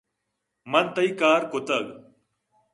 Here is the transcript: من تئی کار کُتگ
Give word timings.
من 0.71 0.85
تئی 0.95 1.11
کار 1.19 1.41
کُتگ 1.51 1.85